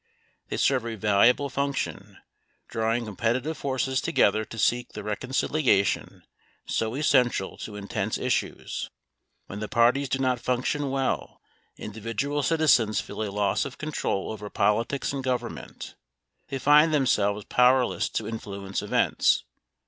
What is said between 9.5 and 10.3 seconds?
the parties do